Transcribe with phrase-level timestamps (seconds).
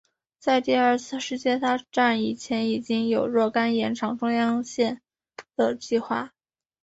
[0.39, 4.99] 在第二次世界大战以前已经有若干延长中央线
[5.55, 6.31] 的计划。